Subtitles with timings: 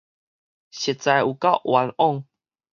[0.71, 2.25] 實在有夠冤枉